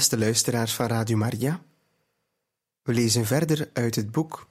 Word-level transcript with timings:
Beste 0.00 0.18
luisteraars 0.18 0.74
van 0.74 0.86
Radio 0.86 1.16
Maria, 1.16 1.64
we 2.82 2.92
lezen 2.92 3.26
verder 3.26 3.70
uit 3.72 3.94
het 3.94 4.10
boek 4.10 4.50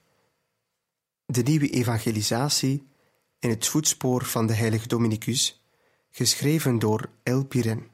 De 1.25 1.41
Nieuwe 1.41 1.69
Evangelisatie 1.69 2.87
in 3.39 3.49
het 3.49 3.67
voetspoor 3.67 4.25
van 4.25 4.47
de 4.47 4.53
heilige 4.53 4.87
Dominicus, 4.87 5.63
geschreven 6.09 6.79
door 6.79 7.09
El 7.23 7.45
Piren. 7.45 7.87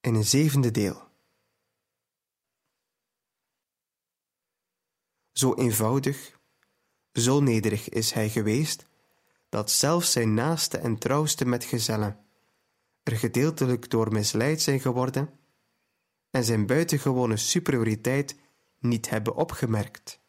In 0.00 0.14
een 0.14 0.24
zevende 0.24 0.70
deel. 0.70 1.08
Zo 5.32 5.54
eenvoudig, 5.54 6.38
zo 7.12 7.40
nederig 7.40 7.88
is 7.88 8.12
hij 8.12 8.30
geweest, 8.30 8.86
dat 9.48 9.70
zelfs 9.70 10.12
zijn 10.12 10.34
naaste 10.34 10.78
en 10.78 10.98
trouwste 10.98 11.44
metgezellen 11.44 12.23
er 13.04 13.16
gedeeltelijk 13.16 13.90
door 13.90 14.12
misleid 14.12 14.62
zijn 14.62 14.80
geworden 14.80 15.38
en 16.30 16.44
zijn 16.44 16.66
buitengewone 16.66 17.36
superioriteit 17.36 18.36
niet 18.78 19.10
hebben 19.10 19.34
opgemerkt. 19.34 20.20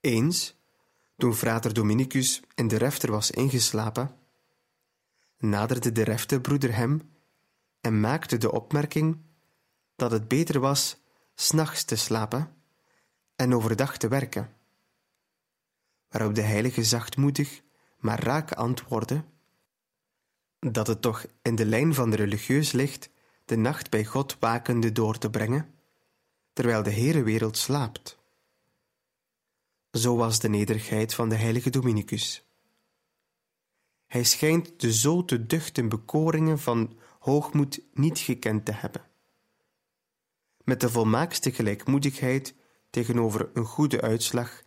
Eens, 0.00 0.56
toen 1.16 1.34
frater 1.34 1.74
Dominicus 1.74 2.42
in 2.54 2.68
de 2.68 2.76
refter 2.76 3.10
was 3.10 3.30
ingeslapen, 3.30 4.16
naderde 5.38 5.92
de 5.92 6.02
refterbroeder 6.02 6.74
hem 6.74 7.10
en 7.80 8.00
maakte 8.00 8.36
de 8.36 8.52
opmerking 8.52 9.24
dat 9.96 10.10
het 10.10 10.28
beter 10.28 10.60
was 10.60 11.02
s'nachts 11.34 11.84
te 11.84 11.96
slapen 11.96 12.56
en 13.36 13.54
overdag 13.54 13.96
te 13.96 14.08
werken. 14.08 14.54
Waarop 16.08 16.34
de 16.34 16.42
heilige 16.42 16.84
zachtmoedig 16.84 17.62
maar 18.06 18.22
raak 18.22 18.52
antwoordde 18.52 19.24
dat 20.58 20.86
het 20.86 21.02
toch 21.02 21.26
in 21.42 21.54
de 21.54 21.66
lijn 21.66 21.94
van 21.94 22.10
de 22.10 22.16
religieus 22.16 22.72
ligt 22.72 23.10
de 23.44 23.56
nacht 23.56 23.90
bij 23.90 24.04
God 24.04 24.36
wakende 24.38 24.92
door 24.92 25.18
te 25.18 25.30
brengen, 25.30 25.74
terwijl 26.52 26.82
de 26.82 26.90
hele 26.90 27.22
wereld 27.22 27.56
slaapt. 27.56 28.18
Zo 29.90 30.16
was 30.16 30.40
de 30.40 30.48
nederigheid 30.48 31.14
van 31.14 31.28
de 31.28 31.34
heilige 31.34 31.70
Dominicus. 31.70 32.44
Hij 34.06 34.24
schijnt 34.24 34.80
de 34.80 34.92
zo 34.92 35.24
te 35.24 35.46
duchte 35.46 35.88
bekoringen 35.88 36.58
van 36.58 36.98
hoogmoed 37.18 37.80
niet 37.92 38.18
gekend 38.18 38.64
te 38.64 38.72
hebben. 38.72 39.04
Met 40.64 40.80
de 40.80 40.90
volmaakste 40.90 41.52
gelijkmoedigheid 41.52 42.54
tegenover 42.90 43.50
een 43.52 43.64
goede 43.64 44.00
uitslag 44.00 44.62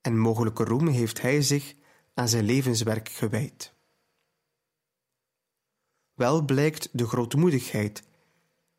en 0.00 0.18
mogelijke 0.18 0.64
roem 0.64 0.88
heeft 0.88 1.20
hij 1.20 1.42
zich 1.42 1.78
aan 2.20 2.28
zijn 2.28 2.44
levenswerk 2.44 3.08
gewijd. 3.08 3.74
Wel 6.14 6.44
blijkt 6.44 6.88
de 6.92 7.06
grootmoedigheid 7.06 8.02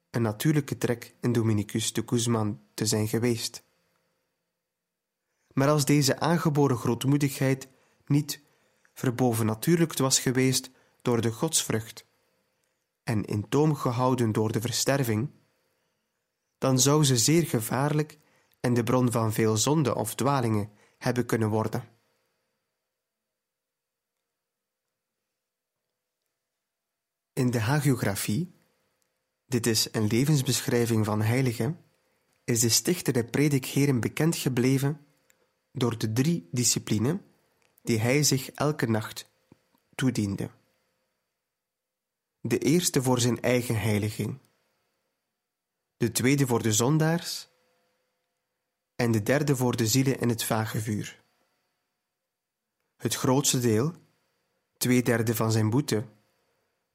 een 0.09 0.21
natuurlijke 0.21 0.77
trek 0.77 1.15
in 1.21 1.31
Dominicus 1.31 1.93
de 1.93 2.03
Guzman 2.05 2.61
te 2.73 2.85
zijn 2.85 3.07
geweest. 3.07 3.63
Maar 5.53 5.69
als 5.69 5.85
deze 5.85 6.19
aangeboren 6.19 6.77
grootmoedigheid 6.77 7.67
niet 8.05 8.41
verbovennatuurlijk 8.93 9.97
was 9.97 10.19
geweest 10.19 10.69
door 11.01 11.21
de 11.21 11.31
godsvrucht 11.31 12.05
en 13.03 13.25
in 13.25 13.49
toom 13.49 13.75
gehouden 13.75 14.31
door 14.31 14.51
de 14.51 14.61
versterving, 14.61 15.29
dan 16.57 16.79
zou 16.79 17.03
ze 17.03 17.17
zeer 17.17 17.43
gevaarlijk 17.43 18.19
en 18.59 18.73
de 18.73 18.83
bron 18.83 19.11
van 19.11 19.33
veel 19.33 19.57
zonde 19.57 19.95
of 19.95 20.15
dwalingen 20.15 20.71
hebben 20.97 21.25
kunnen 21.25 21.49
worden. 21.49 21.99
In 27.41 27.51
de 27.51 27.59
hagiografie, 27.59 28.53
dit 29.45 29.65
is 29.65 29.87
een 29.91 30.07
levensbeschrijving 30.07 31.05
van 31.05 31.21
heiligen, 31.21 31.79
is 32.43 32.59
de 32.59 32.69
stichter 32.69 33.13
de 33.13 33.25
predikheren 33.25 33.99
bekend 33.99 34.35
gebleven 34.35 35.05
door 35.71 35.97
de 35.97 36.13
drie 36.13 36.47
disciplinen 36.51 37.21
die 37.81 37.99
hij 37.99 38.23
zich 38.23 38.51
elke 38.51 38.85
nacht 38.85 39.29
toediende. 39.95 40.49
De 42.41 42.57
eerste 42.57 43.03
voor 43.03 43.19
zijn 43.19 43.41
eigen 43.41 43.79
heiliging, 43.79 44.39
de 45.97 46.11
tweede 46.11 46.47
voor 46.47 46.61
de 46.61 46.73
zondaars 46.73 47.49
en 48.95 49.11
de 49.11 49.23
derde 49.23 49.55
voor 49.55 49.75
de 49.75 49.87
zielen 49.87 50.19
in 50.19 50.29
het 50.29 50.43
vage 50.43 50.79
vuur. 50.81 51.23
Het 52.97 53.15
grootste 53.15 53.59
deel, 53.59 53.93
twee 54.77 55.03
derde 55.03 55.35
van 55.35 55.51
zijn 55.51 55.69
boete, 55.69 56.05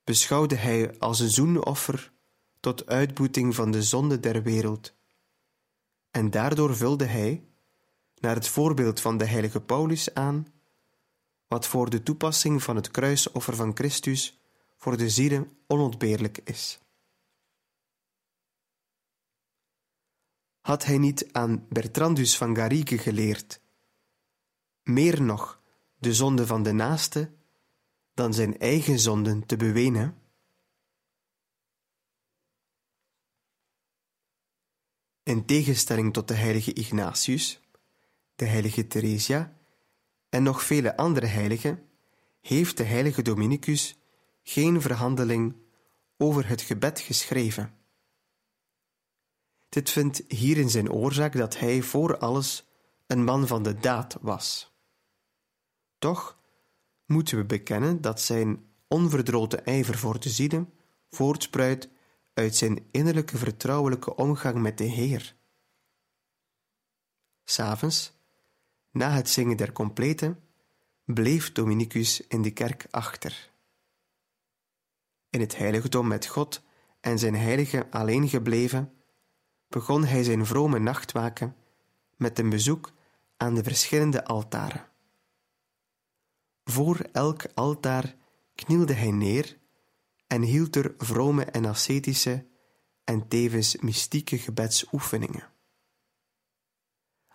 beschouwde 0.06 0.54
hij 0.54 0.98
als 0.98 1.20
een 1.20 1.30
zoenoffer 1.30 2.12
tot 2.60 2.86
uitboeting 2.86 3.54
van 3.54 3.70
de 3.70 3.82
zonde 3.82 4.20
der 4.20 4.42
wereld. 4.42 4.94
En 6.10 6.30
daardoor 6.30 6.76
vulde 6.76 7.04
hij, 7.04 7.44
naar 8.20 8.34
het 8.34 8.48
voorbeeld 8.48 9.00
van 9.00 9.18
de 9.18 9.24
heilige 9.24 9.60
Paulus 9.60 10.14
aan, 10.14 10.46
wat 11.48 11.66
voor 11.66 11.90
de 11.90 12.02
toepassing 12.02 12.62
van 12.62 12.76
het 12.76 12.90
kruisoffer 12.90 13.56
van 13.56 13.76
Christus 13.76 14.40
voor 14.76 14.96
de 14.96 15.10
zielen 15.10 15.56
onontbeerlijk 15.66 16.38
is. 16.44 16.78
Had 20.60 20.84
hij 20.84 20.98
niet 20.98 21.32
aan 21.32 21.66
Bertrandus 21.68 22.36
van 22.36 22.56
Garrigue 22.56 22.98
geleerd, 22.98 23.60
meer 24.82 25.22
nog 25.22 25.60
de 25.98 26.14
zonde 26.14 26.46
van 26.46 26.62
de 26.62 26.72
naaste 26.72 27.30
dan 28.16 28.34
zijn 28.34 28.58
eigen 28.58 28.98
zonden 28.98 29.46
te 29.46 29.56
bewenen? 29.56 30.18
In 35.22 35.44
tegenstelling 35.44 36.12
tot 36.12 36.28
de 36.28 36.34
heilige 36.34 36.72
Ignatius, 36.72 37.60
de 38.34 38.44
heilige 38.44 38.86
Theresia 38.86 39.56
en 40.28 40.42
nog 40.42 40.62
vele 40.62 40.96
andere 40.96 41.26
heiligen, 41.26 41.88
heeft 42.40 42.76
de 42.76 42.84
heilige 42.84 43.22
Dominicus 43.22 43.98
geen 44.42 44.80
verhandeling 44.80 45.56
over 46.16 46.48
het 46.48 46.62
gebed 46.62 47.00
geschreven. 47.00 47.74
Dit 49.68 49.90
vindt 49.90 50.22
hierin 50.28 50.70
zijn 50.70 50.90
oorzaak 50.90 51.32
dat 51.36 51.58
hij 51.58 51.82
voor 51.82 52.18
alles 52.18 52.66
een 53.06 53.24
man 53.24 53.46
van 53.46 53.62
de 53.62 53.74
daad 53.74 54.16
was. 54.20 54.72
Toch 55.98 56.35
moeten 57.06 57.36
we 57.36 57.44
bekennen 57.44 58.00
dat 58.00 58.20
zijn 58.20 58.64
onverdroten 58.88 59.64
ijver 59.64 59.98
voor 59.98 60.20
de 60.20 60.28
zielen 60.28 60.72
voortspruit 61.10 61.88
uit 62.34 62.56
zijn 62.56 62.86
innerlijke 62.90 63.36
vertrouwelijke 63.36 64.16
omgang 64.16 64.56
met 64.56 64.78
de 64.78 64.84
Heer. 64.84 65.34
S'avonds, 67.44 68.12
na 68.90 69.10
het 69.10 69.28
zingen 69.28 69.56
der 69.56 69.72
complete, 69.72 70.36
bleef 71.04 71.52
Dominicus 71.52 72.26
in 72.26 72.42
de 72.42 72.50
kerk 72.50 72.86
achter. 72.90 73.50
In 75.30 75.40
het 75.40 75.56
heiligdom 75.56 76.06
met 76.06 76.26
God 76.26 76.62
en 77.00 77.18
zijn 77.18 77.34
heilige 77.34 77.90
alleen 77.90 78.28
gebleven, 78.28 78.92
begon 79.68 80.04
hij 80.04 80.22
zijn 80.22 80.46
vrome 80.46 80.78
nachtwaken 80.78 81.56
met 82.16 82.38
een 82.38 82.48
bezoek 82.48 82.92
aan 83.36 83.54
de 83.54 83.62
verschillende 83.62 84.24
altaren. 84.24 84.88
Voor 86.70 86.98
elk 87.12 87.44
altaar 87.54 88.16
knielde 88.54 88.92
hij 88.92 89.10
neer 89.10 89.58
en 90.26 90.42
hield 90.42 90.76
er 90.76 90.94
vrome 90.98 91.44
en 91.44 91.64
ascetische 91.64 92.46
en 93.04 93.28
tevens 93.28 93.76
mystieke 93.76 94.38
gebedsoefeningen. 94.38 95.52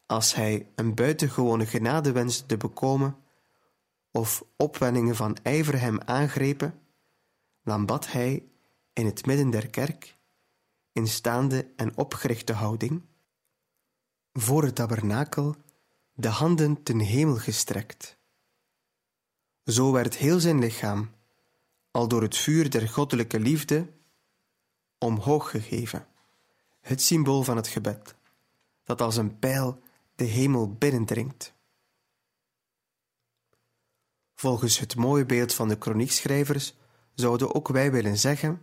Als 0.05 0.35
hij 0.35 0.71
een 0.75 0.95
buitengewone 0.95 1.65
genade 1.65 2.11
wenste 2.11 2.45
te 2.45 2.57
bekomen, 2.57 3.17
of 4.11 4.43
opwellingen 4.57 5.15
van 5.15 5.37
ijver 5.43 5.79
hem 5.79 6.01
aangrepen, 6.01 6.79
dan 7.63 7.85
bad 7.85 8.11
hij 8.11 8.43
in 8.93 9.05
het 9.05 9.25
midden 9.25 9.49
der 9.49 9.69
kerk, 9.69 10.17
in 10.91 11.07
staande 11.07 11.73
en 11.75 11.97
opgerichte 11.97 12.53
houding, 12.53 13.01
voor 14.33 14.63
het 14.63 14.75
tabernakel 14.75 15.55
de 16.13 16.27
handen 16.27 16.83
ten 16.83 16.99
hemel 16.99 17.35
gestrekt. 17.35 18.19
Zo 19.71 19.91
werd 19.91 20.15
heel 20.15 20.39
zijn 20.39 20.59
lichaam, 20.59 21.11
al 21.91 22.07
door 22.07 22.21
het 22.21 22.37
vuur 22.37 22.69
der 22.69 22.89
goddelijke 22.89 23.39
liefde, 23.39 23.93
omhoog 24.97 25.49
gegeven, 25.49 26.07
het 26.81 27.01
symbool 27.01 27.43
van 27.43 27.55
het 27.55 27.67
gebed, 27.67 28.15
dat 28.83 29.01
als 29.01 29.17
een 29.17 29.39
pijl 29.39 29.81
de 30.15 30.23
hemel 30.23 30.73
binnendringt. 30.73 31.53
Volgens 34.33 34.79
het 34.79 34.95
mooie 34.95 35.25
beeld 35.25 35.53
van 35.53 35.67
de 35.67 35.77
kroniekschrijvers 35.77 36.75
zouden 37.13 37.55
ook 37.55 37.67
wij 37.67 37.91
willen 37.91 38.17
zeggen: 38.17 38.61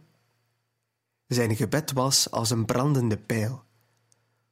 Zijn 1.27 1.57
gebed 1.57 1.93
was 1.93 2.31
als 2.31 2.51
een 2.51 2.65
brandende 2.65 3.19
pijl, 3.19 3.65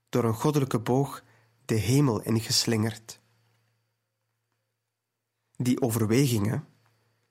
door 0.08 0.24
een 0.24 0.34
goddelijke 0.34 0.78
boog 0.78 1.22
de 1.64 1.74
hemel 1.74 2.20
ingeslingerd. 2.22 3.20
Die 5.56 5.80
overwegingen, 5.80 6.66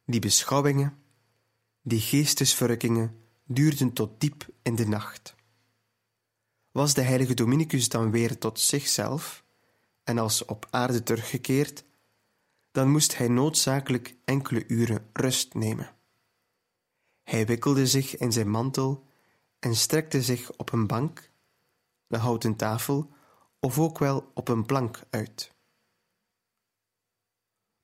die 0.06 0.20
beschouwingen, 0.20 0.98
die 1.82 2.00
geestesverrukkingen 2.00 3.20
duurden 3.44 3.94
tot 3.94 4.20
diep 4.20 4.48
in 4.62 4.76
de 4.76 4.88
nacht. 4.88 5.36
Was 6.72 6.94
de 6.94 7.02
heilige 7.02 7.34
Dominicus 7.34 7.90
dan 7.90 8.12
weer 8.12 8.38
tot 8.38 8.60
zichzelf 8.60 9.44
en 10.04 10.18
als 10.18 10.46
op 10.46 10.68
aarde 10.70 11.04
teruggekeerd, 11.04 11.84
dan 12.72 12.90
moest 12.92 13.18
hij 13.18 13.28
noodzakelijk 13.28 14.16
enkele 14.26 14.68
uren 14.68 15.10
rust 15.14 15.54
nemen. 15.54 15.96
Hij 17.24 17.46
wikkelde 17.46 17.88
zich 17.88 18.18
in 18.18 18.32
zijn 18.32 18.50
mantel 18.50 19.06
en 19.60 19.76
strekte 19.76 20.22
zich 20.22 20.52
op 20.58 20.72
een 20.72 20.88
bank, 20.88 21.30
een 22.08 22.20
houten 22.20 22.56
tafel 22.56 23.14
of 23.60 23.80
ook 23.80 24.00
wel 24.00 24.32
op 24.34 24.48
een 24.48 24.66
plank 24.66 25.00
uit. 25.10 25.55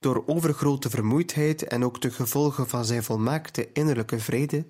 Door 0.01 0.23
overgrote 0.25 0.89
vermoeidheid 0.89 1.63
en 1.63 1.83
ook 1.83 2.01
de 2.01 2.11
gevolgen 2.11 2.67
van 2.67 2.85
zijn 2.85 3.03
volmaakte 3.03 3.71
innerlijke 3.71 4.19
vrede 4.19 4.65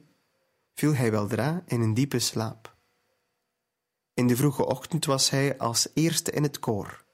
viel 0.74 0.95
hij 0.95 1.12
weldra 1.12 1.63
in 1.66 1.81
een 1.81 1.94
diepe 1.94 2.19
slaap. 2.19 2.75
In 4.13 4.28
de 4.28 4.36
vroege 4.36 4.66
ochtend 4.66 5.06
was 5.06 5.30
hij 5.30 5.57
als 5.57 5.88
eerste 5.94 6.31
in 6.31 6.44
het 6.44 6.60
koor. 6.60 7.06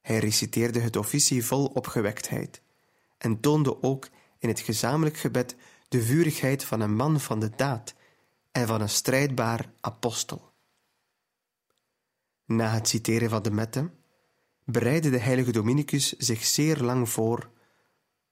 Hij 0.00 0.18
reciteerde 0.18 0.80
het 0.80 0.96
officie 0.96 1.44
vol 1.44 1.66
opgewektheid 1.66 2.62
en 3.16 3.40
toonde 3.40 3.82
ook 3.82 4.08
in 4.38 4.48
het 4.48 4.60
gezamenlijk 4.60 5.16
gebed 5.16 5.56
de 5.88 6.02
vurigheid 6.02 6.64
van 6.64 6.80
een 6.80 6.94
man 6.94 7.20
van 7.20 7.40
de 7.40 7.50
daad 7.56 7.94
en 8.52 8.66
van 8.66 8.80
een 8.80 8.88
strijdbaar 8.88 9.72
apostel. 9.80 10.52
Na 12.44 12.68
het 12.68 12.88
citeren 12.88 13.30
van 13.30 13.42
de 13.42 13.50
metten 13.50 13.97
bereidde 14.70 15.10
de 15.10 15.18
heilige 15.18 15.52
Dominicus 15.52 16.12
zich 16.12 16.44
zeer 16.44 16.76
lang 16.76 17.08
voor 17.08 17.50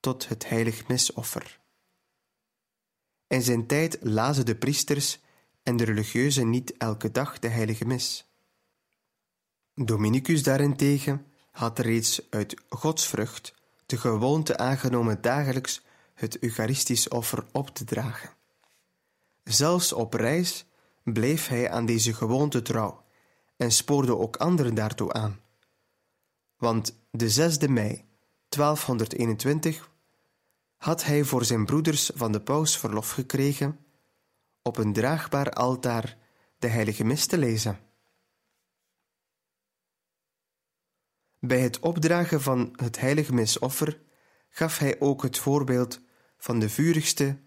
tot 0.00 0.29
het 0.29 0.49
heilig 0.49 0.88
misoffer. 0.88 1.61
In 3.27 3.43
zijn 3.43 3.67
tijd 3.67 3.99
lazen 4.00 4.47
de 4.47 4.56
priesters 4.56 5.21
en 5.62 5.77
de 5.77 5.85
religieuzen 5.85 6.50
niet 6.50 6.77
elke 6.77 7.11
dag 7.11 7.38
de 7.38 7.49
heilige 7.49 7.85
mis. 7.85 8.31
Dominicus 9.75 10.43
daarentegen 10.43 11.27
had 11.50 11.79
reeds 11.79 12.31
uit 12.31 12.62
godsvrucht 12.69 13.55
de 13.87 13.97
gewoonte 13.97 14.56
aangenomen 14.56 15.21
dagelijks 15.21 15.83
het 16.15 16.43
Eucharistisch 16.43 17.09
offer 17.09 17.47
op 17.53 17.69
te 17.69 17.85
dragen. 17.85 18.31
Zelfs 19.44 19.93
op 19.93 20.15
reis 20.15 20.67
bleef 21.03 21.47
hij 21.47 21.71
aan 21.71 21.87
deze 21.87 22.15
gewoonte 22.15 22.62
trouw 22.62 23.05
en 23.56 23.73
spoorde 23.73 24.17
ook 24.17 24.37
anderen 24.37 24.75
daartoe 24.75 25.12
aan. 25.12 25.44
Want 26.56 26.99
de 27.11 27.31
6e 27.31 27.70
mei 27.70 28.05
1221 28.49 29.91
had 30.76 31.05
hij 31.05 31.25
voor 31.25 31.44
zijn 31.44 31.64
broeders 31.64 32.11
van 32.14 32.32
de 32.32 32.41
paus 32.41 32.79
verlof 32.79 33.11
gekregen 33.11 33.87
op 34.62 34.76
een 34.76 34.93
draagbaar 34.93 35.50
altaar 35.50 36.19
de 36.58 36.69
heilige 36.69 37.05
mis 37.05 37.26
te 37.26 37.38
lezen. 37.38 37.79
Bij 41.41 41.61
het 41.61 41.79
opdragen 41.79 42.43
van 42.43 42.73
het 42.76 43.00
heilige 43.00 43.35
misoffer 43.35 44.00
gaf 44.49 44.79
hij 44.79 45.00
ook 45.00 45.23
het 45.23 45.38
voorbeeld 45.38 46.00
van 46.38 46.59
de 46.59 46.69
vurigste 46.69 47.38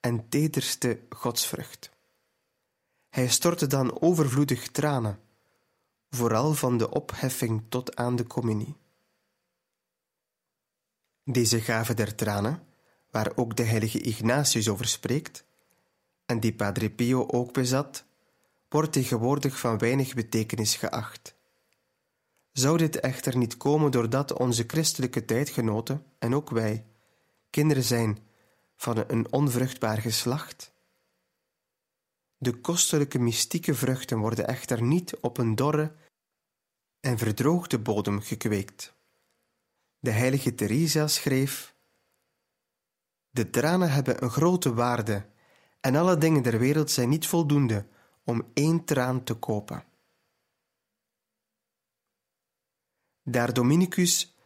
en 0.00 0.28
tederste 0.28 1.00
godsvrucht. 1.08 1.90
Hij 3.10 3.28
stortte 3.28 3.66
dan 3.66 4.00
overvloedig 4.00 4.68
tranen, 4.68 5.20
vooral 6.14 6.54
van 6.54 6.78
de 6.78 6.90
opheffing 6.90 7.62
tot 7.68 7.96
aan 7.96 8.16
de 8.16 8.26
communie. 8.26 8.76
Deze 11.24 11.60
gave 11.60 11.94
der 11.94 12.14
tranen, 12.14 12.62
waar 13.10 13.32
ook 13.36 13.56
de 13.56 13.62
heilige 13.62 14.00
Ignatius 14.00 14.68
over 14.68 14.86
spreekt, 14.86 15.44
en 16.26 16.40
die 16.40 16.54
Padre 16.54 16.90
Pio 16.90 17.26
ook 17.26 17.52
bezat, 17.52 18.04
wordt 18.68 18.92
tegenwoordig 18.92 19.58
van 19.58 19.78
weinig 19.78 20.14
betekenis 20.14 20.76
geacht. 20.76 21.34
Zou 22.52 22.78
dit 22.78 23.00
echter 23.00 23.36
niet 23.36 23.56
komen 23.56 23.90
doordat 23.90 24.32
onze 24.32 24.64
christelijke 24.66 25.24
tijdgenoten, 25.24 26.04
en 26.18 26.34
ook 26.34 26.50
wij, 26.50 26.86
kinderen 27.50 27.84
zijn 27.84 28.18
van 28.76 29.04
een 29.06 29.32
onvruchtbaar 29.32 29.98
geslacht? 29.98 30.72
De 32.38 32.60
kostelijke 32.60 33.18
mystieke 33.18 33.74
vruchten 33.74 34.18
worden 34.18 34.46
echter 34.46 34.82
niet 34.82 35.16
op 35.20 35.38
een 35.38 35.54
dorre 35.54 35.92
en 37.04 37.18
verdroogde 37.18 37.78
bodem 37.78 38.20
gekweekt. 38.20 38.94
De 39.98 40.10
heilige 40.10 40.54
Teresa 40.54 41.06
schreef: 41.06 41.74
De 43.30 43.50
tranen 43.50 43.90
hebben 43.90 44.22
een 44.22 44.30
grote 44.30 44.74
waarde 44.74 45.26
en 45.80 45.96
alle 45.96 46.18
dingen 46.18 46.42
der 46.42 46.58
wereld 46.58 46.90
zijn 46.90 47.08
niet 47.08 47.26
voldoende 47.26 47.86
om 48.24 48.50
één 48.54 48.84
traan 48.84 49.24
te 49.24 49.34
kopen. 49.34 49.84
Daar 53.22 53.52
Dominicus 53.52 54.36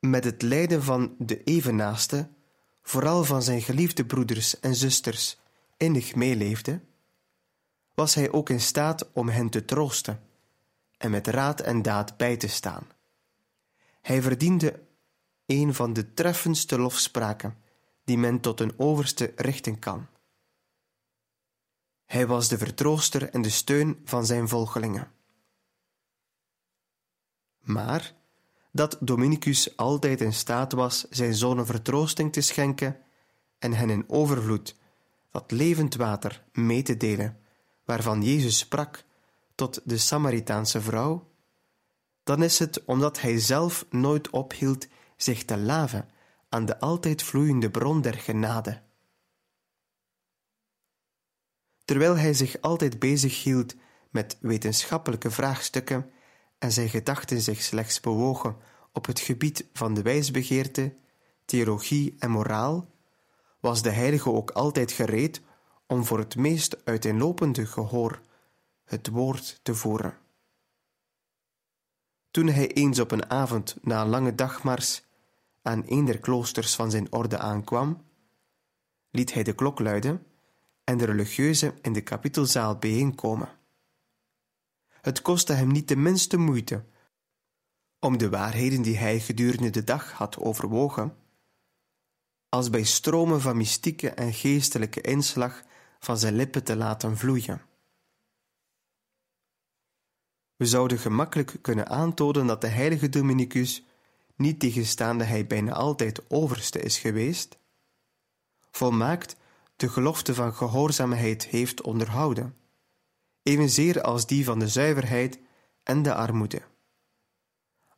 met 0.00 0.24
het 0.24 0.42
lijden 0.42 0.82
van 0.82 1.14
de 1.18 1.42
evennaaste, 1.42 2.28
vooral 2.82 3.24
van 3.24 3.42
zijn 3.42 3.62
geliefde 3.62 4.06
broeders 4.06 4.60
en 4.60 4.74
zusters, 4.74 5.38
innig 5.76 6.14
meeleefde, 6.14 6.80
was 7.94 8.14
hij 8.14 8.32
ook 8.32 8.48
in 8.48 8.60
staat 8.60 9.12
om 9.12 9.28
hen 9.28 9.50
te 9.50 9.64
troosten 9.64 10.28
en 11.00 11.10
met 11.10 11.26
raad 11.26 11.60
en 11.60 11.82
daad 11.82 12.16
bij 12.16 12.36
te 12.36 12.48
staan. 12.48 12.86
Hij 14.00 14.22
verdiende 14.22 14.80
een 15.46 15.74
van 15.74 15.92
de 15.92 16.14
treffendste 16.14 16.78
lofspraken 16.78 17.56
die 18.04 18.18
men 18.18 18.40
tot 18.40 18.60
een 18.60 18.78
overste 18.78 19.32
richten 19.36 19.78
kan. 19.78 20.06
Hij 22.06 22.26
was 22.26 22.48
de 22.48 22.58
vertrooster 22.58 23.30
en 23.30 23.42
de 23.42 23.50
steun 23.50 24.00
van 24.04 24.26
zijn 24.26 24.48
volgelingen. 24.48 25.12
Maar 27.60 28.14
dat 28.72 28.96
Dominicus 29.00 29.76
altijd 29.76 30.20
in 30.20 30.32
staat 30.32 30.72
was 30.72 31.08
zijn 31.08 31.34
zonen 31.34 31.66
vertroosting 31.66 32.32
te 32.32 32.40
schenken 32.40 33.00
en 33.58 33.72
hen 33.72 33.90
in 33.90 34.04
overvloed 34.08 34.76
dat 35.30 35.50
levend 35.50 35.94
water 35.94 36.44
mee 36.52 36.82
te 36.82 36.96
delen, 36.96 37.40
waarvan 37.84 38.22
Jezus 38.22 38.58
sprak 38.58 39.04
tot 39.60 39.80
de 39.84 39.98
Samaritaanse 39.98 40.80
vrouw, 40.80 41.32
dan 42.24 42.42
is 42.42 42.58
het 42.58 42.84
omdat 42.84 43.20
hij 43.20 43.38
zelf 43.38 43.86
nooit 43.90 44.30
ophield 44.30 44.86
zich 45.16 45.44
te 45.44 45.58
laven 45.58 46.08
aan 46.48 46.64
de 46.64 46.78
altijd 46.78 47.22
vloeiende 47.22 47.70
bron 47.70 48.00
der 48.00 48.14
genade. 48.14 48.82
Terwijl 51.84 52.16
hij 52.16 52.34
zich 52.34 52.60
altijd 52.60 52.98
bezig 52.98 53.42
hield 53.42 53.74
met 54.10 54.38
wetenschappelijke 54.40 55.30
vraagstukken 55.30 56.10
en 56.58 56.72
zijn 56.72 56.88
gedachten 56.88 57.40
zich 57.40 57.62
slechts 57.62 58.00
bewogen 58.00 58.56
op 58.92 59.06
het 59.06 59.20
gebied 59.20 59.66
van 59.72 59.94
de 59.94 60.02
wijsbegeerte, 60.02 60.94
theologie 61.44 62.16
en 62.18 62.30
moraal, 62.30 62.90
was 63.60 63.82
de 63.82 63.90
heilige 63.90 64.30
ook 64.30 64.50
altijd 64.50 64.92
gereed 64.92 65.40
om 65.86 66.04
voor 66.04 66.18
het 66.18 66.36
meest 66.36 66.84
uiteenlopende 66.84 67.66
gehoor 67.66 68.20
het 68.90 69.08
woord 69.08 69.60
te 69.62 69.74
voeren. 69.74 70.18
Toen 72.30 72.46
hij 72.46 72.72
eens 72.72 72.98
op 72.98 73.10
een 73.10 73.30
avond 73.30 73.76
na 73.82 74.00
een 74.00 74.08
lange 74.08 74.34
dagmars 74.34 75.02
aan 75.62 75.82
een 75.86 76.04
der 76.04 76.18
kloosters 76.18 76.74
van 76.74 76.90
zijn 76.90 77.12
orde 77.12 77.38
aankwam, 77.38 78.04
liet 79.10 79.32
hij 79.34 79.42
de 79.42 79.54
klok 79.54 79.78
luiden 79.78 80.26
en 80.84 80.98
de 80.98 81.04
religieuzen 81.04 81.78
in 81.82 81.92
de 81.92 82.00
kapitelzaal 82.00 82.76
bijeenkomen. 82.76 83.48
Het 84.88 85.22
kostte 85.22 85.52
hem 85.52 85.68
niet 85.68 85.88
de 85.88 85.96
minste 85.96 86.36
moeite 86.36 86.84
om 87.98 88.18
de 88.18 88.28
waarheden 88.28 88.82
die 88.82 88.96
hij 88.96 89.20
gedurende 89.20 89.70
de 89.70 89.84
dag 89.84 90.12
had 90.12 90.38
overwogen, 90.38 91.16
als 92.48 92.70
bij 92.70 92.84
stromen 92.84 93.40
van 93.40 93.56
mystieke 93.56 94.10
en 94.10 94.32
geestelijke 94.32 95.00
inslag 95.00 95.62
van 95.98 96.18
zijn 96.18 96.34
lippen 96.34 96.64
te 96.64 96.76
laten 96.76 97.16
vloeien. 97.16 97.68
We 100.60 100.66
zouden 100.66 100.98
gemakkelijk 100.98 101.56
kunnen 101.60 101.88
aantonen 101.88 102.46
dat 102.46 102.60
de 102.60 102.66
heilige 102.66 103.08
Dominicus, 103.08 103.84
niet 104.36 104.60
tegenstaande 104.60 105.24
hij 105.24 105.46
bijna 105.46 105.72
altijd 105.72 106.22
overste 106.28 106.80
is 106.80 106.98
geweest, 106.98 107.58
volmaakt 108.70 109.36
de 109.76 109.88
gelofte 109.88 110.34
van 110.34 110.54
gehoorzaamheid 110.54 111.46
heeft 111.46 111.82
onderhouden, 111.82 112.56
evenzeer 113.42 114.02
als 114.02 114.26
die 114.26 114.44
van 114.44 114.58
de 114.58 114.68
zuiverheid 114.68 115.38
en 115.82 116.02
de 116.02 116.14
armoede. 116.14 116.62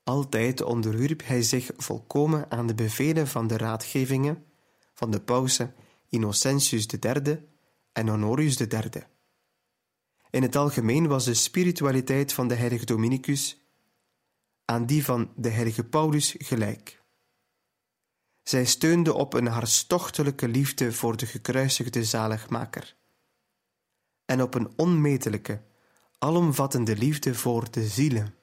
Altijd 0.04 0.62
onderwierp 0.62 1.23
hij 1.25 1.42
zich 1.42 1.71
volkomen 1.76 2.50
aan 2.50 2.66
de 2.66 2.75
bevelen 2.75 3.26
van 3.26 3.47
de 3.47 3.57
raadgevingen 3.57 4.45
van 4.95 5.11
de 5.11 5.21
pausen 5.21 5.75
Innocentius 6.09 6.87
III 6.87 7.49
en 7.92 8.09
Honorius 8.09 8.59
III. 8.59 9.04
In 10.32 10.42
het 10.42 10.56
algemeen 10.56 11.06
was 11.06 11.24
de 11.24 11.34
spiritualiteit 11.34 12.32
van 12.32 12.48
de 12.48 12.54
heilige 12.54 12.84
Dominicus 12.84 13.58
aan 14.64 14.86
die 14.86 15.04
van 15.04 15.32
de 15.36 15.48
heilige 15.48 15.84
Paulus 15.84 16.34
gelijk. 16.38 17.02
Zij 18.42 18.64
steunde 18.64 19.14
op 19.14 19.34
een 19.34 19.46
hartstochtelijke 19.46 20.48
liefde 20.48 20.92
voor 20.92 21.16
de 21.16 21.26
gekruisigde 21.26 22.04
zaligmaker 22.04 22.96
en 24.24 24.42
op 24.42 24.54
een 24.54 24.72
onmetelijke, 24.76 25.62
alomvattende 26.18 26.96
liefde 26.96 27.34
voor 27.34 27.70
de 27.70 27.86
zielen. 27.86 28.34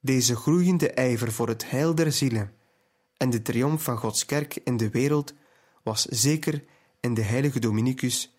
Deze 0.00 0.36
groeiende 0.36 0.90
ijver 0.90 1.32
voor 1.32 1.48
het 1.48 1.70
heil 1.70 1.94
der 1.94 2.12
zielen 2.12 2.54
en 3.16 3.30
de 3.30 3.42
triomf 3.42 3.82
van 3.82 3.96
Gods 3.96 4.24
kerk 4.24 4.56
in 4.56 4.76
de 4.76 4.90
wereld 4.90 5.34
was 5.82 6.04
zeker 6.04 6.64
in 7.00 7.14
de 7.14 7.22
heilige 7.22 7.58
Dominicus 7.58 8.33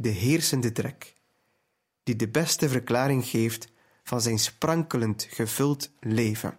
de 0.00 0.08
heersende 0.08 0.72
trek, 0.72 1.14
die 2.02 2.16
de 2.16 2.28
beste 2.28 2.68
verklaring 2.68 3.24
geeft 3.24 3.72
van 4.02 4.20
zijn 4.20 4.38
sprankelend 4.38 5.26
gevuld 5.30 5.90
leven. 6.00 6.58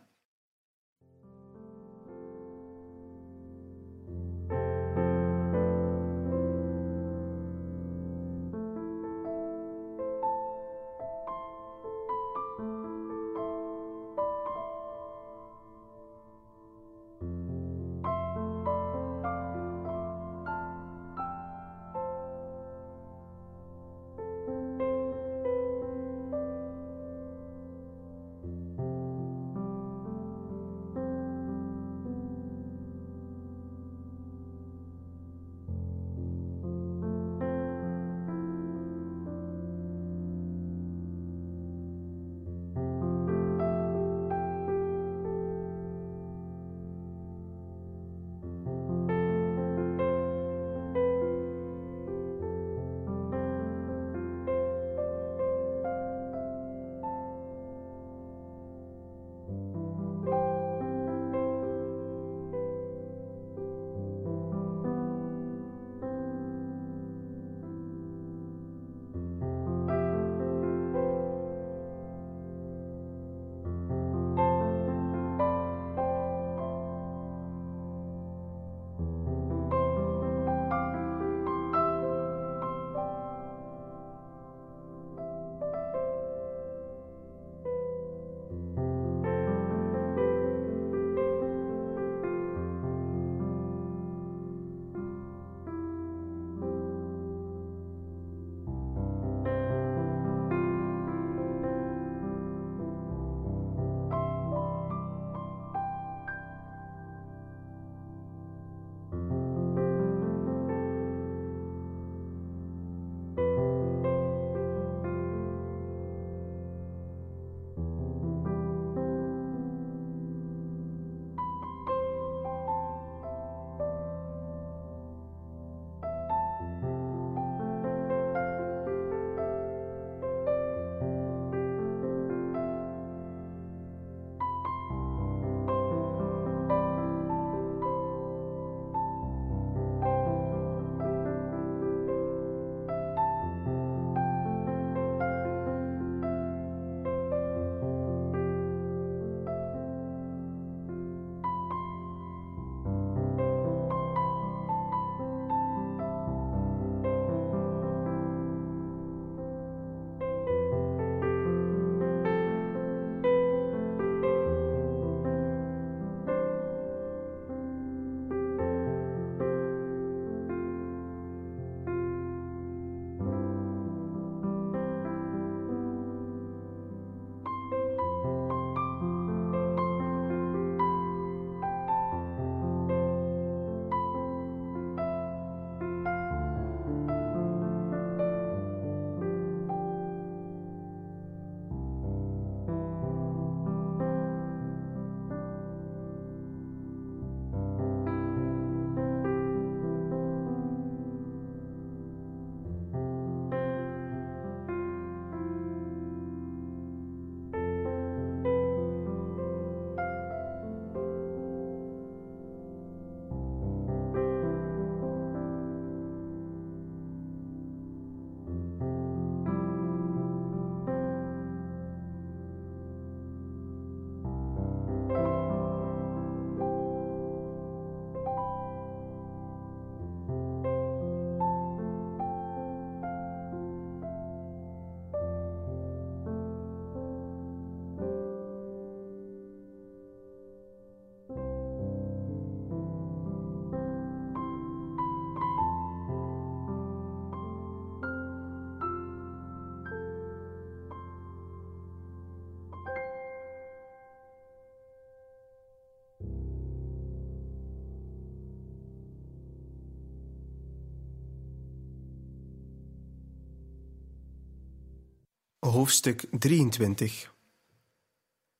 Hoofdstuk 265.69 266.27
23 266.39 267.33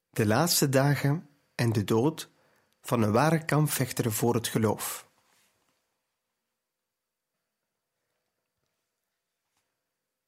De 0.09 0.25
laatste 0.25 0.69
dagen 0.69 1.29
en 1.55 1.71
de 1.73 1.83
dood 1.83 2.29
van 2.81 3.01
een 3.01 3.11
ware 3.11 3.45
kampvechter 3.45 4.11
voor 4.11 4.33
het 4.33 4.47
geloof. 4.47 5.09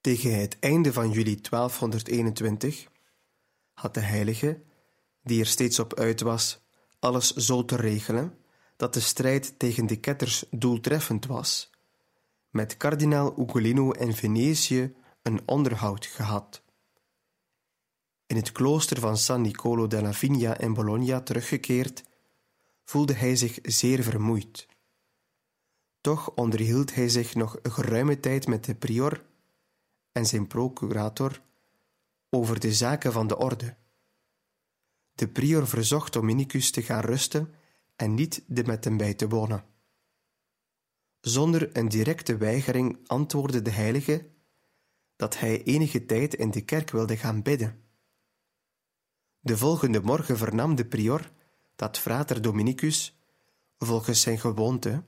Tegen 0.01 0.39
het 0.39 0.59
einde 0.59 0.93
van 0.93 1.11
juli 1.11 1.41
1221 1.41 2.87
had 3.73 3.93
de 3.93 3.99
heilige, 3.99 4.61
die 5.23 5.39
er 5.39 5.45
steeds 5.45 5.79
op 5.79 5.93
uit 5.93 6.21
was 6.21 6.61
alles 6.99 7.33
zo 7.33 7.65
te 7.65 7.75
regelen 7.75 8.37
dat 8.75 8.93
de 8.93 8.99
strijd 8.99 9.59
tegen 9.59 9.87
de 9.87 9.95
ketters 9.95 10.45
doeltreffend 10.51 11.25
was, 11.25 11.69
met 12.49 12.77
kardinaal 12.77 13.39
Ugolino 13.39 13.91
en 13.91 14.13
Venetië 14.13 14.95
een 15.21 15.41
onderhoud 15.45 16.05
gehad. 16.05 16.61
In 18.31 18.37
het 18.37 18.51
klooster 18.51 18.99
van 18.99 19.17
San 19.17 19.41
Nicolo 19.41 19.87
della 19.87 20.13
Vigna 20.13 20.57
in 20.57 20.73
Bologna 20.73 21.21
teruggekeerd, 21.21 22.03
voelde 22.83 23.13
hij 23.13 23.35
zich 23.35 23.59
zeer 23.61 24.03
vermoeid. 24.03 24.67
Toch 26.01 26.31
onderhield 26.35 26.95
hij 26.95 27.09
zich 27.09 27.35
nog 27.35 27.59
een 27.61 27.71
geruime 27.71 28.19
tijd 28.19 28.47
met 28.47 28.65
de 28.65 28.75
prior 28.75 29.25
en 30.11 30.25
zijn 30.25 30.47
procurator 30.47 31.41
over 32.29 32.59
de 32.59 32.73
zaken 32.73 33.11
van 33.11 33.27
de 33.27 33.37
orde. 33.37 33.75
De 35.13 35.27
prior 35.27 35.67
verzocht 35.67 36.13
Dominicus 36.13 36.71
te 36.71 36.81
gaan 36.81 37.01
rusten 37.01 37.53
en 37.95 38.13
niet 38.13 38.43
de 38.47 38.63
met 38.63 38.83
hem 38.83 38.97
bij 38.97 39.13
te 39.13 39.29
wonen. 39.29 39.65
Zonder 41.21 41.77
een 41.77 41.89
directe 41.89 42.37
weigering 42.37 42.97
antwoordde 43.05 43.61
de 43.61 43.71
heilige 43.71 44.29
dat 45.15 45.39
hij 45.39 45.63
enige 45.63 46.05
tijd 46.05 46.33
in 46.33 46.51
de 46.51 46.61
kerk 46.61 46.89
wilde 46.89 47.17
gaan 47.17 47.41
bidden. 47.41 47.89
De 49.43 49.57
volgende 49.57 50.01
morgen 50.01 50.37
vernam 50.37 50.75
de 50.75 50.85
prior 50.85 51.31
dat 51.75 51.97
frater 51.97 52.41
Dominicus, 52.41 53.17
volgens 53.77 54.21
zijn 54.21 54.39
gewoonte, 54.39 55.03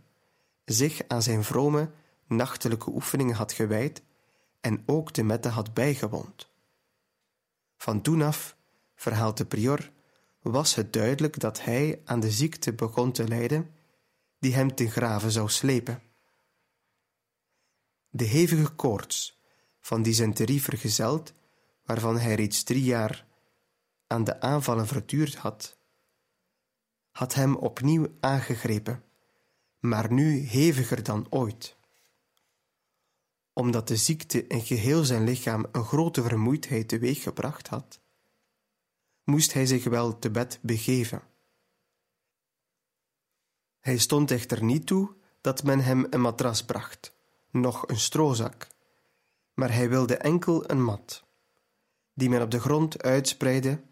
zich 0.66 1.02
aan 1.08 1.22
zijn 1.22 1.44
vrome 1.44 1.92
nachtelijke 2.28 2.90
oefeningen 2.90 3.36
had 3.36 3.52
gewijd 3.52 4.04
en 4.62 4.84
ook 4.86 5.13
de 5.13 5.24
mette 5.24 5.50
had 5.50 5.74
bijgewoond. 5.74 6.50
Van 7.78 8.02
toen 8.02 8.22
af, 8.22 8.56
verhaalt 8.96 9.38
de 9.38 9.46
prior, 9.46 9.92
was 10.42 10.75
het 10.75 10.94
duidelijk 10.94 11.40
dat 11.40 11.63
hij 11.63 12.02
aan 12.06 12.20
de 12.20 12.32
ziekte 12.32 12.74
begon 12.74 13.12
te 13.12 13.28
lijden 13.28 13.72
die 14.40 14.56
hem 14.56 14.75
ten 14.75 14.92
grave 14.92 15.32
zou 15.32 15.50
slepen. 15.50 16.02
De 18.10 18.24
hevige 18.24 18.70
koorts, 18.70 19.42
van 19.80 20.02
dysenterie 20.02 20.62
vergezeld, 20.62 21.34
waarvan 21.86 22.18
hij 22.18 22.36
reeds 22.36 22.63
drie 22.63 22.84
jaar 22.84 23.25
aan 24.13 24.24
de 24.24 24.41
aanvallen 24.41 24.88
verduurd 24.88 25.35
had, 25.35 25.77
had 27.11 27.33
hem 27.33 27.55
opnieuw 27.55 28.07
aangegrepen, 28.20 29.03
maar 29.79 30.11
nu 30.11 30.40
heviger 30.40 31.03
dan 31.03 31.27
ooit. 31.29 31.77
Omdat 33.53 33.88
de 33.88 33.96
ziekte 33.96 34.48
in 34.48 34.61
geheel 34.61 35.03
zijn 35.03 35.24
lichaam 35.24 35.66
een 35.72 35.83
grote 35.83 36.22
vermoeidheid 36.22 36.88
teweeggebracht 36.88 37.68
had, 37.68 38.00
moest 39.24 39.53
hij 39.53 39.66
zich 39.66 39.83
wel 39.83 40.20
te 40.20 40.31
bed 40.31 40.59
begeven. 40.61 41.22
Hij 43.79 43.98
stond 43.98 44.31
echter 44.31 44.64
niet 44.64 44.85
toe 44.85 45.16
dat 45.42 45.64
men 45.64 45.79
hem 45.79 46.07
een 46.09 46.22
matras 46.22 46.66
bracht, 46.66 47.16
noch 47.51 47.88
een 47.88 48.00
stroozak, 48.00 48.68
maar 49.53 49.74
hij 49.74 49.90
wilde 49.90 50.18
enkel 50.18 50.70
een 50.70 50.83
mat, 50.83 51.24
die 52.14 52.29
men 52.29 52.42
op 52.42 52.51
de 52.51 52.59
grond 52.59 53.03
uitspreidde 53.03 53.92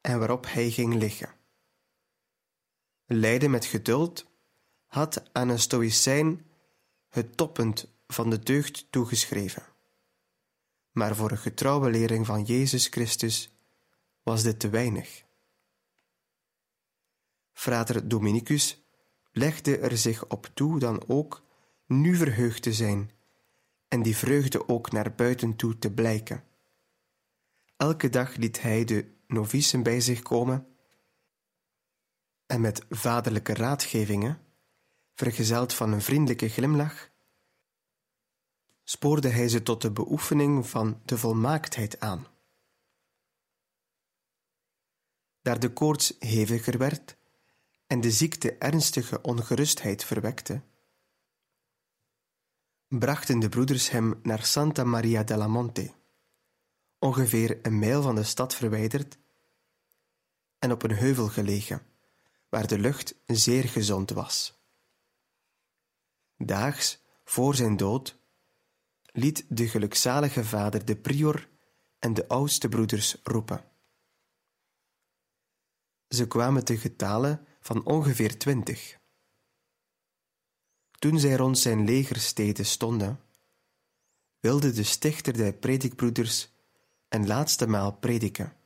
en 0.00 0.18
waarop 0.18 0.46
hij 0.48 0.70
ging 0.70 0.94
liggen. 0.94 1.34
Lijden 3.04 3.50
met 3.50 3.64
geduld 3.64 4.26
had 4.86 5.22
aan 5.32 5.48
een 5.48 5.58
stoïcijn 5.58 6.46
het 7.08 7.36
toppunt 7.36 7.92
van 8.06 8.30
de 8.30 8.38
deugd 8.38 8.86
toegeschreven. 8.90 9.62
Maar 10.90 11.16
voor 11.16 11.30
een 11.30 11.38
getrouwe 11.38 11.90
lering 11.90 12.26
van 12.26 12.42
Jezus 12.42 12.86
Christus 12.86 13.52
was 14.22 14.42
dit 14.42 14.60
te 14.60 14.68
weinig. 14.68 15.24
Frater 17.52 18.08
Dominicus 18.08 18.82
legde 19.32 19.78
er 19.78 19.98
zich 19.98 20.26
op 20.26 20.50
toe 20.54 20.78
dan 20.78 21.08
ook 21.08 21.42
nu 21.86 22.16
verheugd 22.16 22.62
te 22.62 22.72
zijn 22.72 23.10
en 23.88 24.02
die 24.02 24.16
vreugde 24.16 24.68
ook 24.68 24.92
naar 24.92 25.14
buiten 25.14 25.56
toe 25.56 25.78
te 25.78 25.92
blijken. 25.92 26.44
Elke 27.76 28.08
dag 28.08 28.36
liet 28.36 28.60
hij 28.60 28.84
de 28.84 29.19
novicen 29.32 29.82
bij 29.82 30.00
zich 30.00 30.22
komen 30.22 30.66
en 32.46 32.60
met 32.60 32.84
vaderlijke 32.88 33.54
raadgevingen, 33.54 34.40
vergezeld 35.14 35.74
van 35.74 35.92
een 35.92 36.02
vriendelijke 36.02 36.48
glimlach, 36.48 37.10
spoorde 38.84 39.28
hij 39.28 39.48
ze 39.48 39.62
tot 39.62 39.82
de 39.82 39.90
beoefening 39.90 40.66
van 40.66 41.00
de 41.04 41.18
volmaaktheid 41.18 42.00
aan. 42.00 42.26
Daar 45.42 45.58
de 45.58 45.72
koorts 45.72 46.16
heviger 46.18 46.78
werd 46.78 47.16
en 47.86 48.00
de 48.00 48.10
ziekte 48.10 48.52
ernstige 48.58 49.22
ongerustheid 49.22 50.04
verwekte, 50.04 50.62
brachten 52.88 53.38
de 53.38 53.48
broeders 53.48 53.90
hem 53.90 54.20
naar 54.22 54.44
Santa 54.44 54.84
Maria 54.84 55.22
della 55.22 55.46
Monte, 55.46 55.92
ongeveer 57.00 57.58
een 57.62 57.78
mijl 57.78 58.02
van 58.02 58.14
de 58.14 58.22
stad 58.22 58.54
verwijderd 58.54 59.18
en 60.58 60.72
op 60.72 60.82
een 60.82 60.96
heuvel 60.96 61.28
gelegen, 61.28 61.82
waar 62.48 62.66
de 62.66 62.78
lucht 62.78 63.14
zeer 63.26 63.64
gezond 63.64 64.10
was. 64.10 64.58
Daags 66.36 67.02
voor 67.24 67.54
zijn 67.54 67.76
dood 67.76 68.18
liet 69.02 69.44
de 69.48 69.68
gelukzalige 69.68 70.44
vader 70.44 70.84
de 70.84 70.96
prior 70.96 71.48
en 71.98 72.14
de 72.14 72.28
oudste 72.28 72.68
broeders 72.68 73.16
roepen. 73.22 73.64
Ze 76.08 76.26
kwamen 76.26 76.64
te 76.64 76.78
getale 76.78 77.40
van 77.60 77.84
ongeveer 77.84 78.38
twintig. 78.38 78.98
Toen 80.98 81.18
zij 81.18 81.36
rond 81.36 81.58
zijn 81.58 81.84
legersteden 81.84 82.66
stonden, 82.66 83.20
wilde 84.40 84.72
de 84.72 84.82
stichter 84.82 85.36
der 85.36 85.52
predikbroeders 85.52 86.50
een 87.10 87.26
laatste 87.26 87.66
maal 87.66 87.92
prediken. 87.92 88.56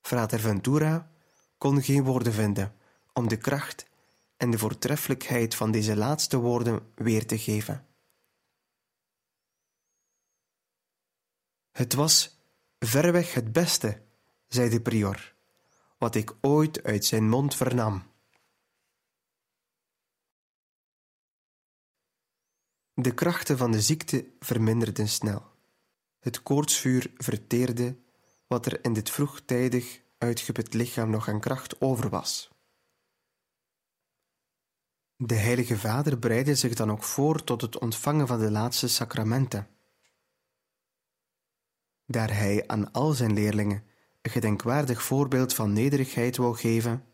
Frater 0.00 0.40
Ventura 0.40 1.10
kon 1.58 1.82
geen 1.82 2.04
woorden 2.04 2.32
vinden 2.32 2.76
om 3.12 3.28
de 3.28 3.36
kracht 3.36 3.86
en 4.36 4.50
de 4.50 4.58
voortreffelijkheid 4.58 5.54
van 5.54 5.70
deze 5.70 5.96
laatste 5.96 6.36
woorden 6.36 6.92
weer 6.94 7.26
te 7.26 7.38
geven. 7.38 7.86
Het 11.70 11.94
was 11.94 12.38
verreweg 12.78 13.34
het 13.34 13.52
beste, 13.52 14.02
zei 14.48 14.68
de 14.68 14.80
prior, 14.80 15.34
wat 15.98 16.14
ik 16.14 16.34
ooit 16.40 16.82
uit 16.82 17.04
zijn 17.04 17.28
mond 17.28 17.54
vernam. 17.54 18.02
De 22.94 23.14
krachten 23.14 23.58
van 23.58 23.72
de 23.72 23.80
ziekte 23.80 24.32
verminderden 24.38 25.08
snel. 25.08 25.55
Het 26.26 26.42
koortsvuur 26.42 27.10
verteerde 27.16 27.96
wat 28.46 28.66
er 28.66 28.84
in 28.84 28.92
dit 28.92 29.10
vroegtijdig 29.10 30.00
uitgeput 30.18 30.74
lichaam 30.74 31.10
nog 31.10 31.28
aan 31.28 31.40
kracht 31.40 31.80
over 31.80 32.08
was. 32.08 32.50
De 35.16 35.34
Heilige 35.34 35.78
Vader 35.78 36.18
bereidde 36.18 36.54
zich 36.54 36.74
dan 36.74 36.90
ook 36.90 37.02
voor 37.02 37.44
tot 37.44 37.60
het 37.60 37.78
ontvangen 37.78 38.26
van 38.26 38.38
de 38.38 38.50
laatste 38.50 38.88
sacramenten. 38.88 39.68
Daar 42.06 42.36
hij 42.36 42.66
aan 42.66 42.92
al 42.92 43.12
zijn 43.12 43.32
leerlingen 43.32 43.84
een 44.22 44.30
gedenkwaardig 44.30 45.02
voorbeeld 45.02 45.54
van 45.54 45.72
nederigheid 45.72 46.36
wou 46.36 46.56
geven, 46.56 47.04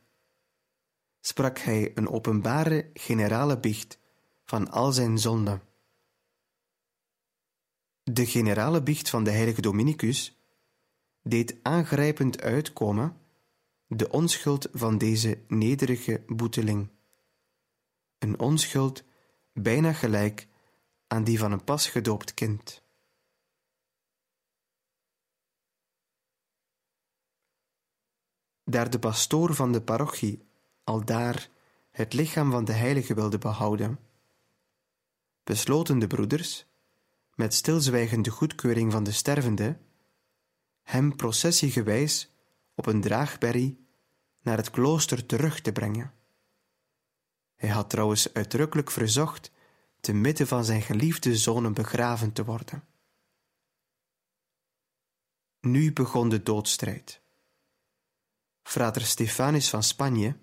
sprak 1.20 1.58
hij 1.58 1.92
een 1.94 2.08
openbare 2.08 2.90
generale 2.94 3.58
biecht 3.58 3.98
van 4.44 4.70
al 4.70 4.92
zijn 4.92 5.18
zonden. 5.18 5.71
De 8.12 8.26
generale 8.26 8.82
biecht 8.82 9.10
van 9.10 9.24
de 9.24 9.30
heilige 9.30 9.60
Dominicus 9.60 10.38
deed 11.22 11.56
aangrijpend 11.62 12.40
uitkomen 12.40 13.16
de 13.86 14.10
onschuld 14.10 14.68
van 14.72 14.98
deze 14.98 15.38
nederige 15.48 16.22
boeteling. 16.26 16.88
Een 18.18 18.38
onschuld 18.38 19.04
bijna 19.52 19.92
gelijk 19.92 20.48
aan 21.06 21.24
die 21.24 21.38
van 21.38 21.52
een 21.52 21.64
pas 21.64 21.88
gedoopt 21.88 22.34
kind. 22.34 22.82
Daar 28.64 28.90
de 28.90 28.98
pastoor 28.98 29.54
van 29.54 29.72
de 29.72 29.82
parochie 29.82 30.46
aldaar 30.84 31.48
het 31.90 32.12
lichaam 32.12 32.50
van 32.50 32.64
de 32.64 32.72
heilige 32.72 33.14
wilde 33.14 33.38
behouden, 33.38 33.98
besloten 35.44 35.98
de 35.98 36.06
broeders 36.06 36.70
met 37.34 37.54
stilzwijgende 37.54 38.30
goedkeuring 38.30 38.92
van 38.92 39.04
de 39.04 39.12
stervende, 39.12 39.78
hem 40.82 41.16
processiegewijs 41.16 42.30
op 42.74 42.86
een 42.86 43.00
draagberry 43.00 43.76
naar 44.40 44.56
het 44.56 44.70
klooster 44.70 45.26
terug 45.26 45.60
te 45.60 45.72
brengen. 45.72 46.14
Hij 47.54 47.68
had 47.68 47.90
trouwens 47.90 48.34
uitdrukkelijk 48.34 48.90
verzocht 48.90 49.50
te 50.00 50.12
midden 50.12 50.46
van 50.46 50.64
zijn 50.64 50.82
geliefde 50.82 51.36
zonen 51.36 51.74
begraven 51.74 52.32
te 52.32 52.44
worden. 52.44 52.84
Nu 55.60 55.92
begon 55.92 56.28
de 56.28 56.42
doodstrijd. 56.42 57.20
Frater 58.62 59.02
Stefanus 59.02 59.70
van 59.70 59.82
Spanje, 59.82 60.36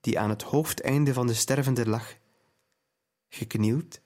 die 0.00 0.18
aan 0.18 0.30
het 0.30 0.42
hoofdeinde 0.42 1.12
van 1.12 1.26
de 1.26 1.34
stervende 1.34 1.88
lag, 1.88 2.16
geknield 3.28 4.00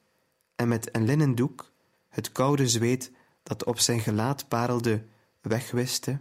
en 0.54 0.68
met 0.68 0.94
een 0.94 1.04
linnen 1.04 1.34
doek 1.34 1.72
het 2.16 2.32
koude 2.32 2.68
zweet 2.68 3.12
dat 3.42 3.64
op 3.64 3.78
zijn 3.78 4.00
gelaat 4.00 4.48
parelde 4.48 5.04
wegwiste, 5.40 6.20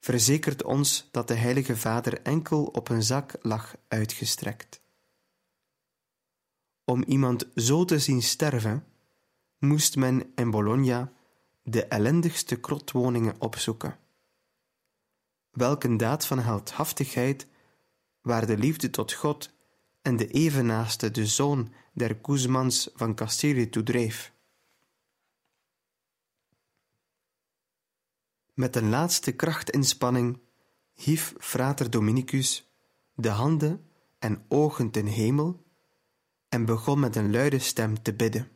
verzekert 0.00 0.62
ons 0.62 1.08
dat 1.10 1.28
de 1.28 1.34
Heilige 1.34 1.76
Vader 1.76 2.22
enkel 2.22 2.64
op 2.64 2.88
een 2.88 3.02
zak 3.02 3.34
lag 3.42 3.76
uitgestrekt. 3.88 4.80
Om 6.84 7.02
iemand 7.02 7.46
zo 7.54 7.84
te 7.84 7.98
zien 7.98 8.22
sterven, 8.22 8.86
moest 9.58 9.96
men 9.96 10.32
in 10.34 10.50
Bologna 10.50 11.12
de 11.62 11.84
ellendigste 11.84 12.60
krotwoningen 12.60 13.40
opzoeken. 13.40 13.98
Welk 15.50 15.84
een 15.84 15.96
daad 15.96 16.26
van 16.26 16.38
heldhaftigheid, 16.38 17.46
waar 18.20 18.46
de 18.46 18.58
liefde 18.58 18.90
tot 18.90 19.12
God 19.12 19.50
en 20.02 20.16
de 20.16 20.26
evenaaste 20.26 21.10
de 21.10 21.26
zoon 21.26 21.72
der 21.92 22.18
Guzmans 22.22 22.90
van 22.94 23.14
Castilië 23.14 23.68
toedreef. 23.68 24.36
Met 28.58 28.76
een 28.76 28.88
laatste 28.88 29.32
krachtinspanning 29.32 30.40
hief 30.94 31.34
frater 31.38 31.90
Dominicus 31.90 32.70
de 33.14 33.28
handen 33.28 33.88
en 34.18 34.44
ogen 34.48 34.90
ten 34.90 35.06
hemel 35.06 35.64
en 36.48 36.64
begon 36.64 37.00
met 37.00 37.16
een 37.16 37.30
luide 37.30 37.58
stem 37.58 38.02
te 38.02 38.14
bidden. 38.14 38.48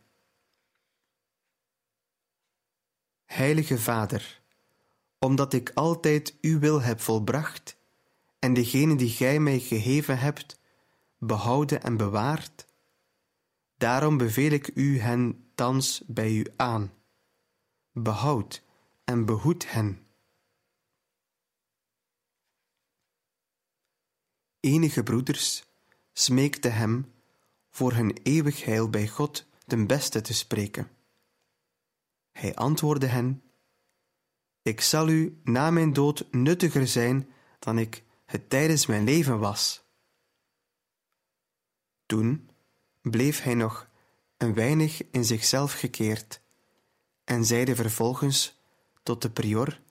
Heilige 3.25 3.79
Vader, 3.79 4.43
omdat 5.19 5.53
ik 5.53 5.71
altijd 5.75 6.37
uw 6.41 6.59
wil 6.59 6.81
heb 6.81 7.01
volbracht 7.01 7.77
en 8.39 8.55
degene 8.55 8.97
die 8.97 9.11
gij 9.11 9.41
mij 9.41 9.59
gegeven 9.59 10.19
hebt, 10.19 10.61
behouden 11.19 11.83
en 11.83 11.97
bewaard, 11.97 12.67
daarom 13.77 14.17
beveel 14.17 14.51
ik 14.51 14.71
u 14.75 14.99
hen 14.99 15.51
thans 15.55 16.03
bij 16.07 16.33
u 16.33 16.47
aan. 16.57 16.93
Behoud 17.93 18.63
en 19.05 19.25
behoed 19.25 19.71
hen. 19.71 20.07
Enige 24.61 25.03
broeders 25.03 25.65
smeekten 26.13 26.75
hem 26.75 27.13
voor 27.71 27.93
hun 27.93 28.17
eeuwig 28.23 28.65
heil 28.65 28.91
bij 28.91 29.09
God 29.09 29.47
ten 29.67 29.87
beste 29.87 30.21
te 30.21 30.35
spreken. 30.35 30.91
Hij 32.33 32.55
antwoordde 32.55 33.07
hen: 33.07 33.43
Ik 34.63 34.81
zal 34.81 35.09
u 35.09 35.41
na 35.45 35.71
mijn 35.71 35.93
dood 35.93 36.27
nuttiger 36.31 36.89
zijn 36.89 37.33
dan 37.59 37.79
ik 37.79 38.05
het 38.25 38.51
tijdens 38.51 38.87
mijn 38.87 39.05
leven 39.05 39.39
was. 39.39 39.85
Toen 42.07 42.51
bleef 43.01 43.43
hij 43.43 43.55
nog 43.55 43.89
een 44.37 44.55
weinig 44.55 45.11
in 45.11 45.25
zichzelf 45.25 45.73
gekeerd 45.73 46.41
en 47.25 47.45
zeide 47.45 47.75
vervolgens 47.75 48.62
tot 49.03 49.23
de 49.23 49.31
prior 49.31 49.83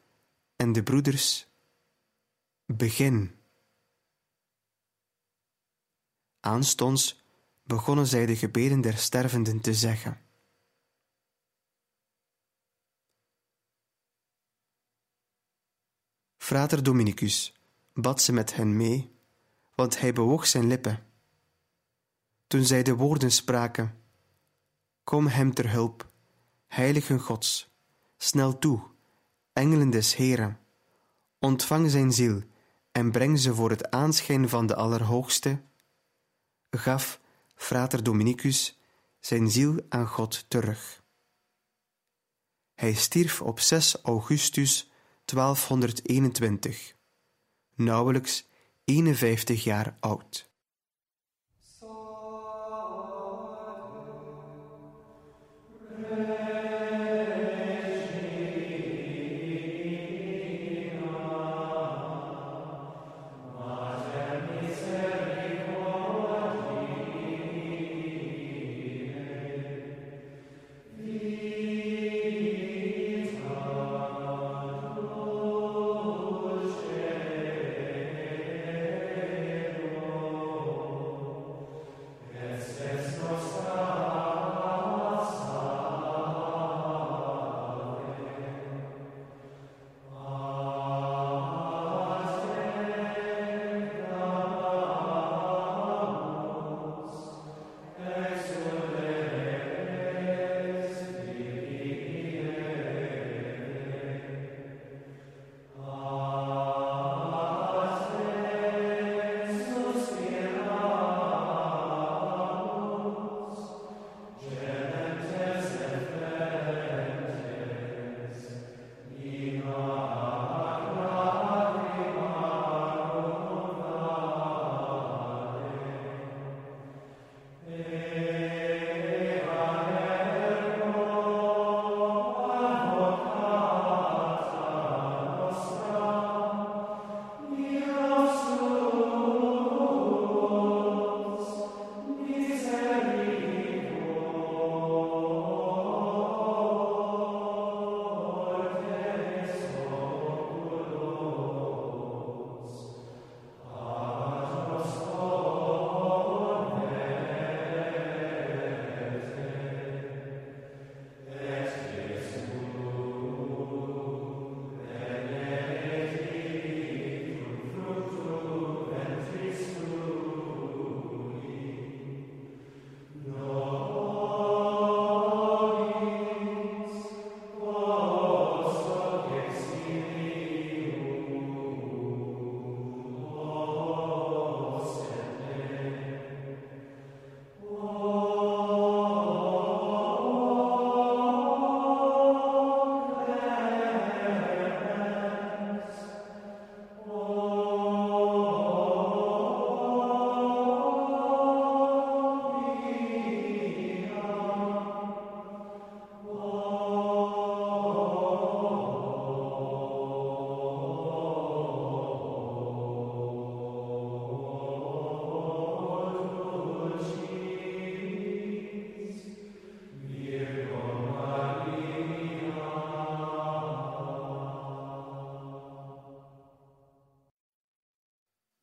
en 0.56 0.72
de 0.74 0.84
broeders: 0.84 1.48
Begin. 2.66 3.40
Aanstonds 6.40 7.24
begonnen 7.64 8.08
zij 8.08 8.26
de 8.26 8.36
gebeden 8.36 8.82
der 8.82 8.98
stervenden 8.98 9.62
te 9.62 9.74
zeggen. 9.74 10.22
Frater 16.38 16.84
Dominicus 16.84 17.60
bad 17.94 18.22
ze 18.22 18.34
met 18.34 18.56
hen 18.56 18.78
mee, 18.78 19.16
want 19.76 20.00
hij 20.00 20.14
bewoog 20.14 20.48
zijn 20.48 20.68
lippen. 20.68 21.06
Toen 22.48 22.66
zij 22.66 22.84
de 22.84 22.96
woorden 22.96 23.32
spraken: 23.32 24.04
Kom 25.04 25.28
hem 25.28 25.54
ter 25.54 25.72
hulp, 25.72 26.12
heiligen 26.68 27.20
Gods, 27.20 27.76
snel 28.18 28.60
toe, 28.60 28.91
engelen 29.54 29.90
des 29.90 30.16
Heren, 30.16 30.60
ontvang 31.40 31.90
zijn 31.90 32.12
ziel 32.12 32.42
en 32.92 33.12
breng 33.12 33.40
ze 33.40 33.56
voor 33.56 33.70
het 33.70 33.92
aanschijn 33.92 34.50
van 34.50 34.68
de 34.68 34.76
Allerhoogste, 34.76 35.62
gaf 36.70 37.20
frater 37.56 38.04
Dominicus 38.04 38.80
zijn 39.20 39.52
ziel 39.52 39.86
aan 39.90 40.08
God 40.08 40.46
terug. 40.48 41.04
Hij 42.74 42.94
stierf 42.94 43.42
op 43.42 43.60
6 43.60 44.02
augustus 44.02 44.92
1221, 45.26 46.96
nauwelijks 47.76 48.48
51 48.84 49.64
jaar 49.64 49.98
oud. 50.00 50.51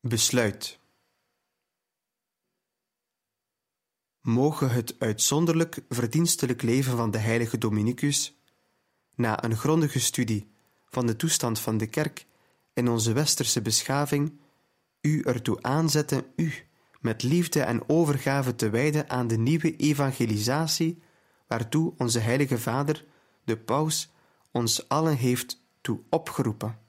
Besluit. 0.09 0.79
Mogen 4.21 4.69
het 4.69 4.95
uitzonderlijk 4.99 5.81
verdienstelijk 5.89 6.61
leven 6.61 6.97
van 6.97 7.11
de 7.11 7.17
heilige 7.17 7.57
Dominicus, 7.57 8.39
na 9.15 9.43
een 9.43 9.57
grondige 9.57 9.99
studie 9.99 10.51
van 10.85 11.05
de 11.05 11.15
toestand 11.15 11.59
van 11.59 11.77
de 11.77 11.87
kerk 11.87 12.25
in 12.73 12.89
onze 12.89 13.13
westerse 13.13 13.61
beschaving, 13.61 14.39
u 15.01 15.21
ertoe 15.21 15.61
aanzetten 15.61 16.25
u 16.35 16.53
met 16.99 17.23
liefde 17.23 17.61
en 17.61 17.89
overgave 17.89 18.55
te 18.55 18.69
wijden 18.69 19.09
aan 19.09 19.27
de 19.27 19.37
nieuwe 19.37 19.75
evangelisatie, 19.75 21.01
waartoe 21.47 21.93
onze 21.97 22.19
heilige 22.19 22.57
Vader, 22.57 23.05
de 23.43 23.57
Paus, 23.57 24.11
ons 24.51 24.87
allen 24.87 25.17
heeft 25.17 25.65
toe 25.81 25.99
opgeroepen. 26.09 26.79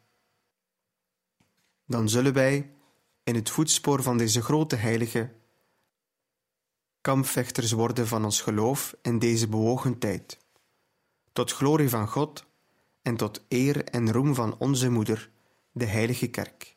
Dan 1.87 2.09
zullen 2.09 2.33
wij, 2.33 2.70
in 3.31 3.37
het 3.37 3.51
voetspoor 3.51 4.03
van 4.03 4.19
deze 4.19 4.43
grote 4.43 4.77
heilige, 4.77 5.33
kampvechters 7.01 7.73
worden 7.73 8.07
van 8.07 8.25
ons 8.25 8.40
geloof 8.40 8.97
in 9.03 9.19
deze 9.19 9.49
bewogen 9.49 9.99
tijd, 9.99 10.38
tot 11.33 11.53
glorie 11.53 11.88
van 11.88 12.09
God 12.09 12.45
en 13.03 13.16
tot 13.16 13.45
eer 13.49 13.85
en 13.85 14.12
roem 14.12 14.35
van 14.35 14.59
onze 14.59 14.90
Moeder, 14.90 15.31
de 15.73 15.85
Heilige 15.85 16.27
Kerk. 16.27 16.77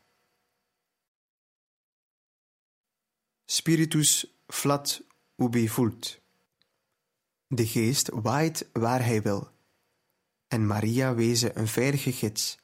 Spiritus 3.46 4.34
flat 4.48 5.04
ubi 5.38 5.70
vult. 5.70 6.20
De 7.48 7.68
geest 7.68 8.10
waait 8.10 8.70
waar 8.74 9.06
hij 9.06 9.22
wil, 9.22 9.52
en 10.48 10.68
Maria 10.68 11.16
wezen 11.16 11.60
een 11.60 11.68
veilige 11.68 12.12
gids 12.12 12.58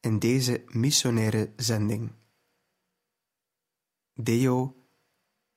in 0.00 0.18
deze 0.18 0.64
missionaire 0.66 1.52
zending. 1.56 2.12
Deo 4.16 4.76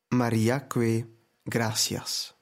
Mariaque 0.09 1.05
gracias. 1.45 2.37